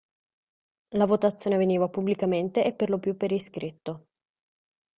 La 0.95 1.05
votazione 1.05 1.57
avveniva 1.57 1.87
pubblicamente 1.87 2.65
e 2.65 2.73
per 2.73 2.89
lo 2.89 2.97
più 2.97 3.15
per 3.15 3.31
iscritto. 3.31 4.07